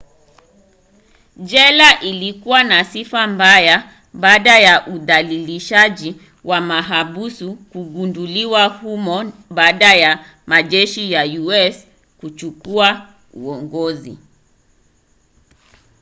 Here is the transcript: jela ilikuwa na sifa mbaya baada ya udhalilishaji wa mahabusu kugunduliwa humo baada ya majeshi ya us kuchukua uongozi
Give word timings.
jela 1.37 1.89
ilikuwa 2.01 2.63
na 2.63 2.83
sifa 2.83 3.27
mbaya 3.27 3.91
baada 4.13 4.59
ya 4.59 4.87
udhalilishaji 4.87 6.15
wa 6.43 6.61
mahabusu 6.61 7.53
kugunduliwa 7.55 8.67
humo 8.67 9.33
baada 9.49 9.93
ya 9.95 10.25
majeshi 10.47 11.11
ya 11.11 11.25
us 11.25 11.87
kuchukua 12.19 13.07
uongozi 13.33 14.17